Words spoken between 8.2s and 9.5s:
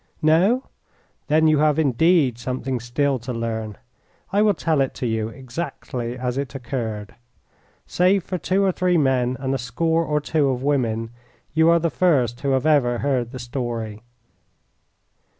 for two or three men